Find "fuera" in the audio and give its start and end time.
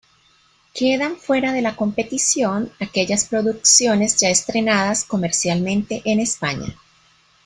1.17-1.53